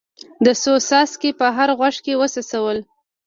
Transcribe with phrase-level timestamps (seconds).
[0.43, 2.77] ده څو څاڅکي په هر غوږ کې وڅڅول.